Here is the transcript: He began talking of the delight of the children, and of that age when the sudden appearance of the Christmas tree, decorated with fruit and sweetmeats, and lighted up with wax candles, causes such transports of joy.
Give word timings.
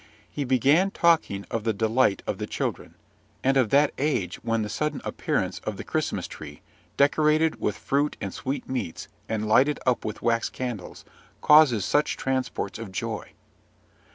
He 0.31 0.45
began 0.45 0.89
talking 0.89 1.45
of 1.51 1.63
the 1.63 1.73
delight 1.73 2.23
of 2.25 2.39
the 2.39 2.47
children, 2.47 2.95
and 3.43 3.55
of 3.55 3.69
that 3.69 3.93
age 3.99 4.37
when 4.37 4.63
the 4.63 4.67
sudden 4.67 4.99
appearance 5.05 5.59
of 5.59 5.77
the 5.77 5.83
Christmas 5.83 6.27
tree, 6.27 6.63
decorated 6.97 7.61
with 7.61 7.77
fruit 7.77 8.17
and 8.19 8.33
sweetmeats, 8.33 9.09
and 9.29 9.47
lighted 9.47 9.79
up 9.85 10.03
with 10.03 10.23
wax 10.23 10.49
candles, 10.49 11.05
causes 11.43 11.85
such 11.85 12.17
transports 12.17 12.79
of 12.79 12.91
joy. 12.91 13.33